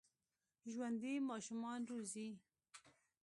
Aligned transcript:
ژوندي 0.71 1.11
ماشومان 1.29 1.79
روزي 1.89 2.27